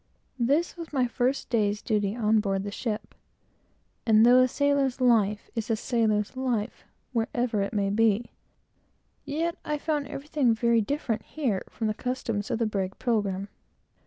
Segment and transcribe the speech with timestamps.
[0.39, 3.13] This was my first day's duty on board the ship;
[4.03, 8.31] and though a sailor's life is a sailor's life wherever it may be,
[9.25, 13.49] yet I found everything very different here from the customs of the brig Pilgrim.